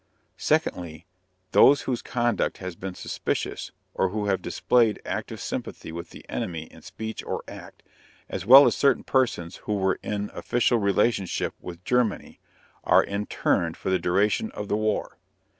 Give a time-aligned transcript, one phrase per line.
[0.39, 1.05] Secondly,
[1.51, 6.63] those whose conduct has been suspicious, or who have displayed active sympathy with the enemy
[6.63, 7.83] in speech or act,
[8.27, 12.39] as well as certain persons who were in official relationship with Germany,
[12.83, 15.19] are interned for the duration of the war.